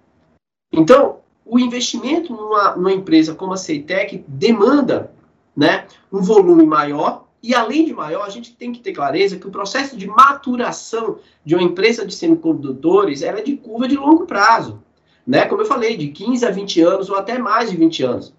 [0.72, 5.12] Então, o investimento numa, numa empresa como a Ceitec demanda
[5.56, 9.48] né, um volume maior, e além de maior, a gente tem que ter clareza que
[9.48, 14.26] o processo de maturação de uma empresa de semicondutores ela é de curva de longo
[14.26, 14.82] prazo.
[15.26, 15.46] Né?
[15.46, 18.34] Como eu falei, de 15 a 20 anos ou até mais de 20 anos.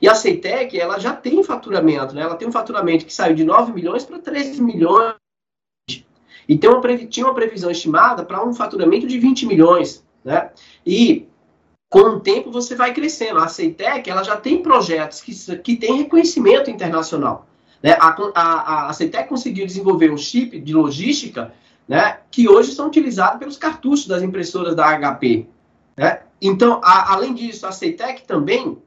[0.00, 2.22] E a Ceitec, ela já tem faturamento, né?
[2.22, 5.14] Ela tem um faturamento que saiu de 9 milhões para 13 milhões.
[6.48, 10.50] E tem uma, tinha uma previsão estimada para um faturamento de 20 milhões, né?
[10.86, 11.26] E
[11.88, 13.38] com o tempo você vai crescendo.
[13.38, 17.46] A Ceitec, ela já tem projetos que, que têm reconhecimento internacional.
[17.82, 17.92] Né?
[17.98, 21.52] A, a, a Ceitec conseguiu desenvolver um chip de logística
[21.86, 25.46] né, que hoje são utilizados pelos cartuchos das impressoras da HP.
[25.96, 26.20] Né?
[26.40, 28.78] Então, a, além disso, a Ceitec também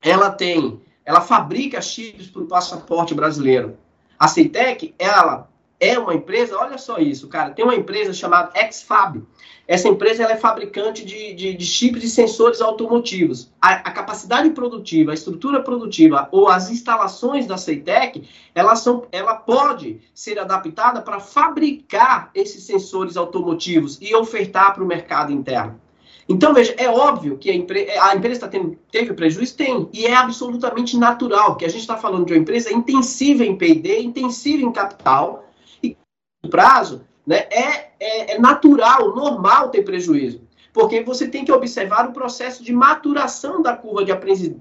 [0.00, 3.76] ela tem, ela fabrica chips para o passaporte brasileiro.
[4.18, 5.48] A Ceitec, ela
[5.80, 9.22] é uma empresa, olha só isso, cara, tem uma empresa chamada XFAB.
[9.66, 13.50] Essa empresa ela é fabricante de, de, de chips e sensores automotivos.
[13.60, 19.34] A, a, capacidade produtiva, a estrutura produtiva ou as instalações da Ceitec, ela, são, ela
[19.34, 25.80] pode ser adaptada para fabricar esses sensores automotivos e ofertar para o mercado interno.
[26.28, 29.56] Então, veja, é óbvio que a, a empresa tá tendo, teve prejuízo?
[29.56, 29.88] Tem.
[29.92, 34.00] E é absolutamente natural, que a gente está falando de uma empresa intensiva em P&D,
[34.00, 35.44] intensiva em capital,
[35.82, 35.96] e
[36.42, 40.42] no prazo, né, é, é, é natural, normal ter prejuízo.
[40.72, 44.10] Porque você tem que observar o processo de maturação da curva de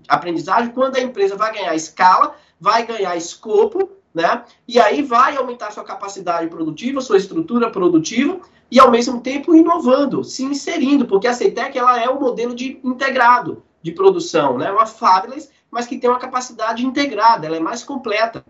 [0.07, 4.43] aprendizagem quando a empresa vai ganhar escala, vai ganhar escopo, né?
[4.67, 8.39] E aí vai aumentar sua capacidade produtiva, sua estrutura produtiva
[8.73, 12.79] e ao mesmo tempo inovando, se inserindo, porque a Ceitec ela é um modelo de
[12.83, 14.71] integrado de produção, né?
[14.71, 15.37] Uma fábrica,
[15.69, 18.43] mas que tem uma capacidade integrada, ela é mais completa.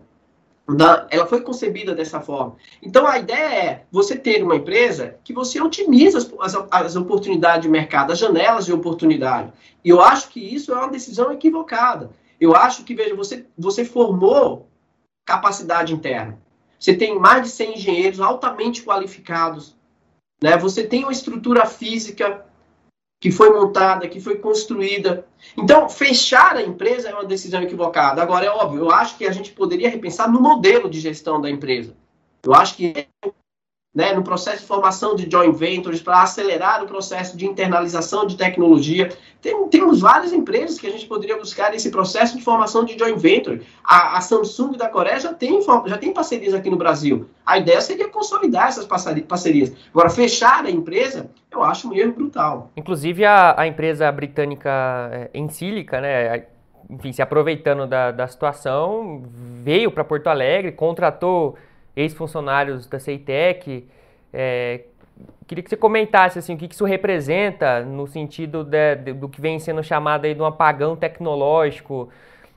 [1.10, 2.56] ela foi concebida dessa forma.
[2.82, 7.60] Então a ideia é você ter uma empresa que você otimiza as, as, as oportunidades
[7.60, 9.52] de mercado, as janelas de oportunidade.
[9.84, 12.10] E eu acho que isso é uma decisão equivocada.
[12.40, 14.70] Eu acho que, veja, você, você formou
[15.22, 16.38] capacidade interna.
[16.78, 19.76] Você tem mais de 100 engenheiros altamente qualificados
[20.42, 20.56] né?
[20.56, 22.44] Você tem uma estrutura física
[23.20, 25.26] que foi montada, que foi construída.
[25.56, 28.22] Então, fechar a empresa é uma decisão equivocada.
[28.22, 31.48] Agora, é óbvio, eu acho que a gente poderia repensar no modelo de gestão da
[31.48, 31.96] empresa.
[32.42, 33.08] Eu acho que
[33.94, 38.36] né, no processo de formação de joint ventures, para acelerar o processo de internalização de
[38.36, 39.08] tecnologia.
[39.40, 43.16] Tem, temos várias empresas que a gente poderia buscar esse processo de formação de joint
[43.16, 43.62] venture.
[43.84, 47.28] A, a, Samsung da Coreia já tem, já tem parcerias aqui no Brasil.
[47.46, 49.72] A ideia seria consolidar essas parcerias.
[49.92, 52.72] Agora, fechar a empresa, eu acho um erro brutal.
[52.76, 56.46] Inclusive, a, a empresa britânica é, Ensilica, né,
[56.90, 59.22] enfim, se aproveitando da, da situação,
[59.62, 61.56] veio para Porto Alegre, contratou
[61.96, 63.88] ex-funcionários da Ceitec.
[64.32, 64.82] É,
[65.46, 69.40] queria que você comentasse assim, o que isso representa no sentido de, de, do que
[69.40, 72.08] vem sendo chamado aí de um apagão tecnológico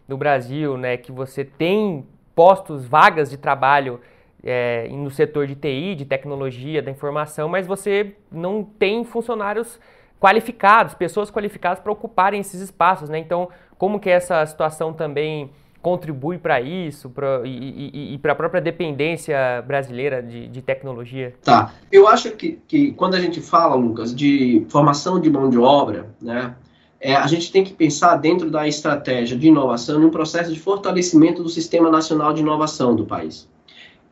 [0.08, 0.98] no Brasil, né?
[0.98, 4.00] Que você tem postos, vagas de trabalho
[4.44, 9.80] é, no setor de TI, de tecnologia, da informação, mas você não tem funcionários
[10.20, 13.20] qualificados, pessoas qualificadas para ocuparem esses espaços, né?
[13.20, 18.36] Então, como que essa situação também contribui para isso pra, e, e, e para a
[18.36, 21.34] própria dependência brasileira de, de, tecnologia?
[21.44, 21.74] Tá.
[21.92, 26.10] Eu acho que, que quando a gente fala, Lucas, de formação de mão de obra,
[26.22, 26.56] né,
[27.00, 31.44] é, a gente tem que pensar dentro da estratégia de inovação num processo de fortalecimento
[31.44, 33.48] do Sistema Nacional de Inovação do país.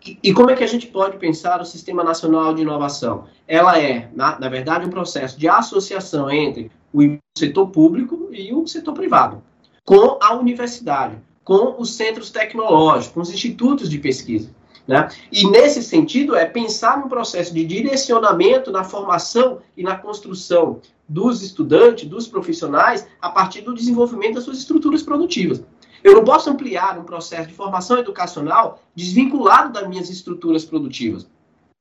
[0.06, 3.25] E, e como é que a gente pode pensar o Sistema Nacional de Inovação?
[3.47, 8.65] Ela é, na, na verdade, um processo de associação entre o setor público e o
[8.67, 9.41] setor privado,
[9.84, 14.49] com a universidade, com os centros tecnológicos, com os institutos de pesquisa.
[14.88, 15.08] Né?
[15.31, 21.43] E nesse sentido, é pensar no processo de direcionamento na formação e na construção dos
[21.43, 25.63] estudantes, dos profissionais, a partir do desenvolvimento das suas estruturas produtivas.
[26.03, 31.27] Eu não posso ampliar um processo de formação educacional desvinculado das minhas estruturas produtivas.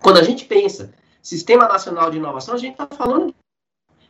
[0.02, 3.34] Quando a gente pensa Sistema Nacional de Inovação, a gente está falando.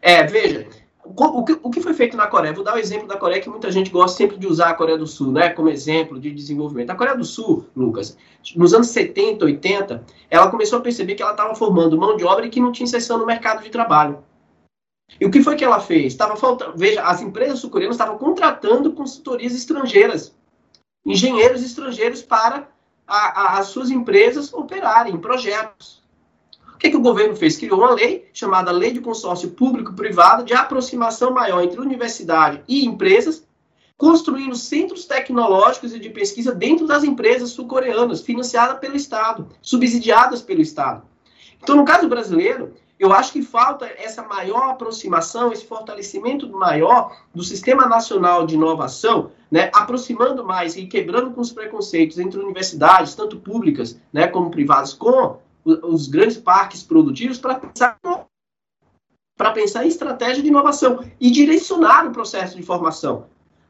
[0.03, 0.69] É, veja,
[1.05, 2.55] o que, o que, foi feito na Coreia?
[2.55, 4.97] Vou dar o exemplo da Coreia, que muita gente gosta sempre de usar a Coreia
[4.97, 6.90] do Sul, né, como exemplo de desenvolvimento.
[6.90, 8.17] A Coreia do Sul, Lucas,
[8.57, 12.47] nos anos 70, 80, ela começou a perceber que ela estava formando mão de obra
[12.47, 14.25] e que não tinha inserção no mercado de trabalho.
[15.21, 16.07] E o que foi que ela fez?
[16.07, 20.35] Estava faltando, veja, as empresas sul-coreanas estavam contratando consultorias estrangeiras,
[21.05, 22.69] engenheiros estrangeiros para
[23.07, 26.03] a, a, as suas empresas operarem em projetos.
[26.75, 27.57] O que, que o governo fez?
[27.57, 33.47] Criou uma lei chamada Lei de Consórcio Público-Privado de aproximação maior entre universidade e empresas,
[33.97, 40.61] construindo centros tecnológicos e de pesquisa dentro das empresas sul-coreanas, financiadas pelo Estado, subsidiadas pelo
[40.61, 41.03] Estado.
[41.63, 47.43] Então, no caso brasileiro, eu acho que falta essa maior aproximação, esse fortalecimento maior do
[47.43, 53.39] Sistema Nacional de Inovação, né, aproximando mais e quebrando com os preconceitos entre universidades, tanto
[53.39, 57.98] públicas né, como privadas, com os grandes parques produtivos para pensar
[59.37, 63.27] para pensar em estratégia de inovação e direcionar o processo de formação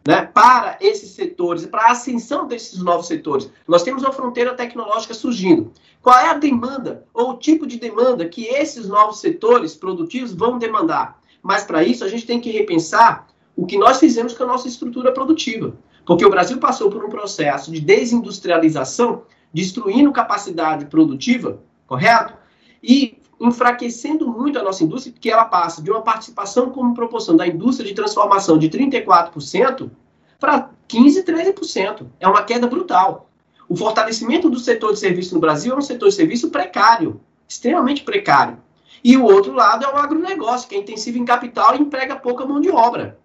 [0.06, 3.50] né, para esses setores, para a ascensão desses novos setores.
[3.66, 5.72] Nós temos uma fronteira tecnológica surgindo.
[6.02, 10.58] Qual é a demanda ou o tipo de demanda que esses novos setores produtivos vão
[10.58, 11.18] demandar?
[11.42, 13.26] Mas para isso a gente tem que repensar
[13.56, 15.74] o que nós fizemos com a nossa estrutura produtiva.
[16.04, 19.22] Porque o Brasil passou por um processo de desindustrialização,
[19.54, 22.34] destruindo capacidade produtiva correto?
[22.82, 27.46] E enfraquecendo muito a nossa indústria, porque ela passa de uma participação como proporção da
[27.46, 29.90] indústria de transformação de 34%
[30.38, 32.06] para 15%, 13%.
[32.20, 33.28] É uma queda brutal.
[33.68, 38.02] O fortalecimento do setor de serviço no Brasil é um setor de serviço precário, extremamente
[38.02, 38.58] precário.
[39.02, 42.46] E o outro lado é o agronegócio, que é intensivo em capital e emprega pouca
[42.46, 43.18] mão de obra.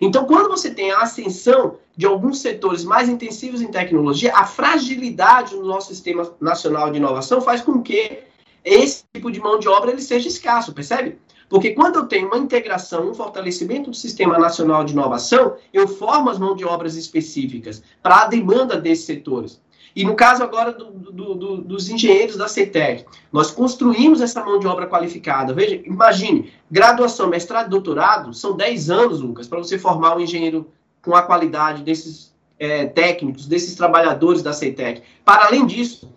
[0.00, 5.54] Então, quando você tem a ascensão de alguns setores mais intensivos em tecnologia, a fragilidade
[5.54, 8.18] no nosso sistema nacional de inovação faz com que
[8.64, 11.18] esse tipo de mão de obra ele seja escasso, percebe?
[11.48, 16.30] Porque quando eu tenho uma integração, um fortalecimento do Sistema Nacional de Inovação, eu formo
[16.30, 19.62] as mãos de obras específicas para a demanda desses setores.
[19.94, 24.58] E no caso agora do, do, do, dos engenheiros da CETEC, nós construímos essa mão
[24.58, 25.52] de obra qualificada.
[25.52, 30.68] Veja, imagine, graduação, mestrado doutorado são 10 anos, Lucas, para você formar um engenheiro
[31.00, 35.02] com a qualidade desses é, técnicos, desses trabalhadores da CETEC.
[35.24, 36.12] Para além disso,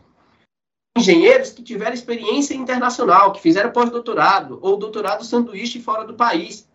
[0.98, 6.68] engenheiros que tiveram experiência internacional, que fizeram pós-doutorado ou doutorado sanduíche fora do país.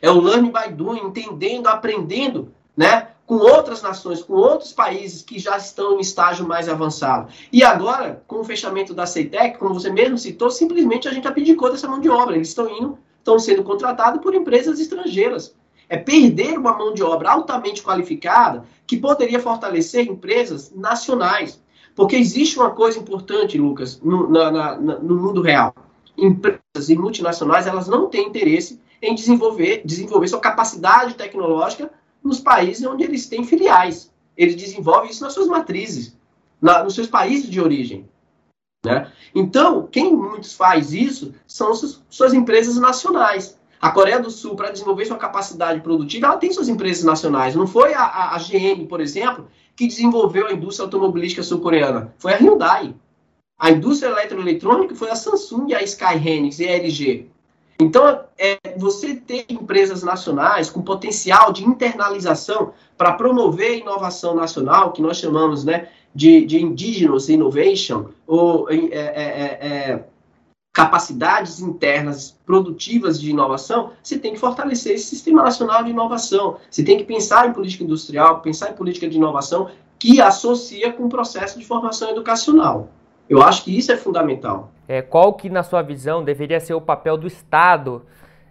[0.00, 5.38] É o learning by doing, entendendo, aprendendo, né, com outras nações, com outros países que
[5.38, 7.30] já estão em estágio mais avançado.
[7.52, 11.70] E agora, com o fechamento da CETEC, como você mesmo citou, simplesmente a gente abdicou
[11.70, 12.36] dessa mão de obra.
[12.36, 15.54] Eles estão indo, estão sendo contratados por empresas estrangeiras.
[15.90, 21.62] É perder uma mão de obra altamente qualificada que poderia fortalecer empresas nacionais.
[21.94, 25.74] Porque existe uma coisa importante, Lucas, no, na, na, no mundo real.
[26.16, 31.90] Empresas e multinacionais, elas não têm interesse em desenvolver, desenvolver sua capacidade tecnológica
[32.22, 34.12] nos países onde eles têm filiais.
[34.36, 36.16] Eles desenvolvem isso nas suas matrizes,
[36.60, 38.08] na, nos seus países de origem.
[38.84, 39.10] Né?
[39.34, 43.58] Então, quem muitos faz isso são suas, suas empresas nacionais.
[43.80, 47.54] A Coreia do Sul, para desenvolver sua capacidade produtiva, ela tem suas empresas nacionais.
[47.54, 52.12] Não foi a, a, a GM, por exemplo, que desenvolveu a indústria automobilística sul-coreana.
[52.18, 52.94] Foi a Hyundai.
[53.58, 57.28] A indústria eletroeletrônica foi a Samsung, a Sky Hynix e a LG.
[57.80, 65.00] Então, é, você ter empresas nacionais com potencial de internalização para promover inovação nacional, que
[65.00, 70.04] nós chamamos né, de, de indigenous innovation, ou é, é, é, é,
[70.72, 76.56] capacidades internas produtivas de inovação, você tem que fortalecer esse sistema nacional de inovação.
[76.68, 79.70] Você tem que pensar em política industrial, pensar em política de inovação
[80.00, 82.88] que associa com o processo de formação educacional.
[83.28, 84.70] Eu acho que isso é fundamental.
[84.88, 88.02] É, qual que, na sua visão, deveria ser o papel do Estado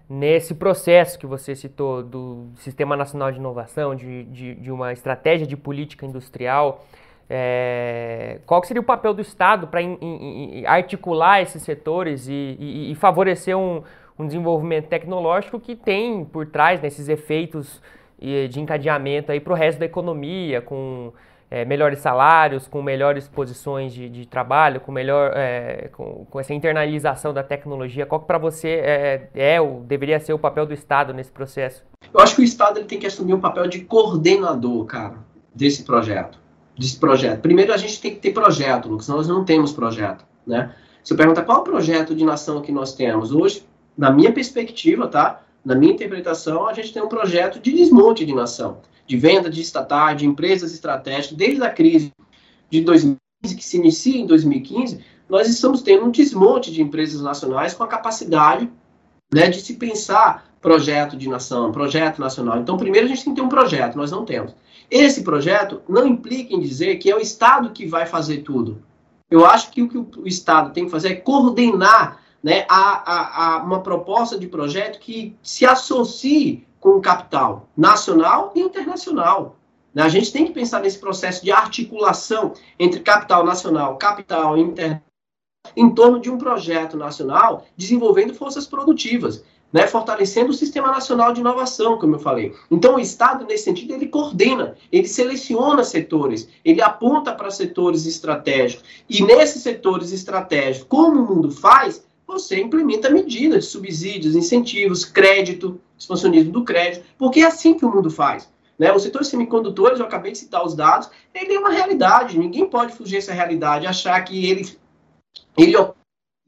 [0.09, 5.45] nesse processo que você citou do Sistema Nacional de Inovação, de, de, de uma estratégia
[5.45, 6.85] de política industrial,
[7.29, 9.81] é, qual seria o papel do Estado para
[10.65, 13.83] articular esses setores e, e, e favorecer um,
[14.17, 17.81] um, desenvolvimento tecnológico que tem por trás né, esses efeitos
[18.19, 21.11] de encadeamento para o resto da economia, com
[21.49, 26.53] é, melhores salários, com melhores posições de, de trabalho, com melhor é, com, com, essa
[26.53, 28.05] internalização da tecnologia.
[28.05, 31.83] Qual que para você é, é ou deveria ser o papel do Estado nesse processo?
[32.13, 35.15] Eu acho que o Estado ele tem que assumir o papel de coordenador, cara,
[35.53, 36.37] desse projeto.
[36.77, 37.41] Desse projeto.
[37.41, 40.75] Primeiro a gente tem que ter projeto, Lucas, nós não temos projeto, né?
[41.03, 43.65] Você pergunta qual o projeto de nação que nós temos hoje,
[43.97, 45.41] na minha perspectiva, tá?
[45.67, 49.61] Na minha interpretação, a gente tem um projeto de desmonte de nação de venda de
[49.61, 52.13] estatais, de empresas estratégicas, desde a crise
[52.69, 54.99] de 2015, que se inicia em 2015,
[55.29, 58.69] nós estamos tendo um desmonte de empresas nacionais com a capacidade
[59.33, 62.59] né, de se pensar projeto de nação, projeto nacional.
[62.59, 64.53] Então, primeiro a gente tem que ter um projeto, nós não temos.
[64.91, 68.83] Esse projeto não implica em dizer que é o Estado que vai fazer tudo.
[69.29, 73.55] Eu acho que o que o Estado tem que fazer é coordenar né, a, a,
[73.55, 79.57] a uma proposta de projeto que se associe com capital nacional e internacional.
[79.93, 80.03] Né?
[80.03, 85.07] A gente tem que pensar nesse processo de articulação entre capital nacional, capital internacional,
[85.75, 89.43] em torno de um projeto nacional desenvolvendo forças produtivas.
[89.69, 92.55] Né, fortalecendo o Sistema Nacional de Inovação, como eu falei.
[92.71, 98.85] Então, o Estado, nesse sentido, ele coordena, ele seleciona setores, ele aponta para setores estratégicos.
[99.09, 106.51] E nesses setores estratégicos, como o mundo faz, você implementa medidas subsídios, incentivos, crédito, expansionismo
[106.51, 108.49] do crédito, porque é assim que o mundo faz.
[108.77, 108.91] Né?
[108.91, 112.69] O setor de semicondutores, eu acabei de citar os dados, ele é uma realidade, ninguém
[112.69, 114.77] pode fugir dessa realidade, achar que ele,
[115.57, 115.75] ele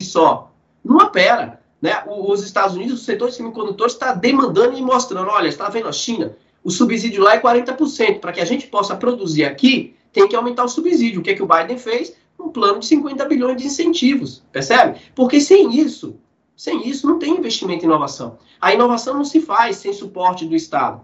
[0.01, 0.51] só.
[0.83, 1.61] Não opera.
[1.81, 2.03] Né?
[2.07, 5.93] Os Estados Unidos, o setor de semicondutores está demandando e mostrando, olha, está vendo a
[5.93, 6.35] China?
[6.61, 8.19] O subsídio lá é 40%.
[8.19, 11.21] Para que a gente possa produzir aqui, tem que aumentar o subsídio.
[11.21, 12.15] O que, é que o Biden fez?
[12.39, 14.99] Um plano de 50 bilhões de incentivos, percebe?
[15.13, 16.17] Porque sem isso,
[16.55, 18.37] sem isso não tem investimento em inovação.
[18.59, 21.01] A inovação não se faz sem suporte do Estado.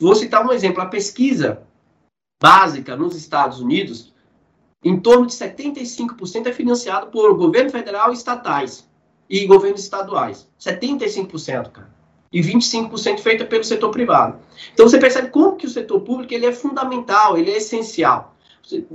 [0.00, 1.62] Vou citar um exemplo, a pesquisa
[2.40, 4.14] básica nos Estados Unidos,
[4.84, 8.88] em torno de 75% é financiado por governo federal e estatais
[9.28, 10.48] e governos estaduais.
[10.58, 11.90] 75%, cara.
[12.32, 14.38] E 25% feita pelo setor privado.
[14.72, 18.36] Então você percebe como que o setor público ele é fundamental, ele é essencial.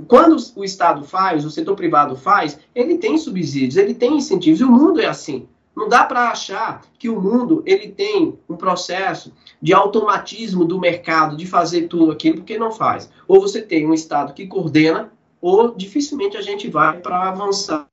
[0.06, 4.64] Quando o Estado faz, o setor privado faz, ele tem subsídios, ele tem incentivos, e
[4.64, 5.48] o mundo é assim.
[5.76, 11.36] Não dá para achar que o mundo ele tem um processo de automatismo do mercado
[11.36, 13.10] de fazer tudo aquilo, porque não faz.
[13.26, 17.88] Ou você tem um Estado que coordena, ou dificilmente a gente vai para avançar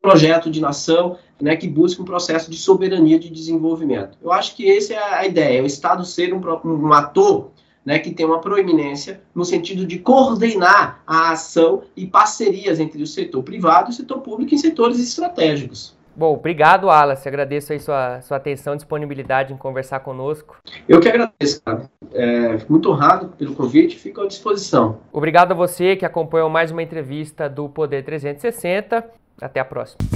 [0.00, 4.16] projeto de nação né, que busca um processo de soberania de desenvolvimento.
[4.22, 7.50] Eu acho que essa é a ideia, o Estado ser um, um ator
[7.86, 13.06] né, que tem uma proeminência no sentido de coordenar a ação e parcerias entre o
[13.06, 15.94] setor privado e o setor público em setores estratégicos.
[16.16, 17.28] Bom, obrigado, Wallace.
[17.28, 20.56] Agradeço aí sua, sua atenção e disponibilidade em conversar conosco.
[20.88, 21.90] Eu que agradeço, cara.
[22.12, 24.98] É, muito honrado pelo convite e fico à disposição.
[25.12, 29.04] Obrigado a você que acompanhou mais uma entrevista do Poder 360.
[29.38, 30.15] Até a próxima.